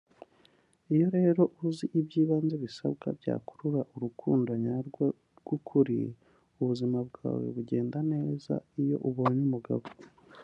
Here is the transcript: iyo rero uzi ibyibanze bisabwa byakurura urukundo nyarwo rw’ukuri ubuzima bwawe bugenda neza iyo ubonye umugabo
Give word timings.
iyo 0.93 1.07
rero 1.17 1.41
uzi 1.67 1.85
ibyibanze 1.99 2.55
bisabwa 2.63 3.07
byakurura 3.19 3.81
urukundo 3.95 4.49
nyarwo 4.65 5.03
rw’ukuri 5.39 5.99
ubuzima 6.61 6.97
bwawe 7.09 7.45
bugenda 7.55 7.97
neza 8.13 8.53
iyo 8.81 8.97
ubonye 9.09 9.41
umugabo 9.49 9.85